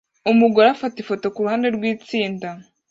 [0.31, 2.49] Umugore afata ifoto kuruhande rwitsinda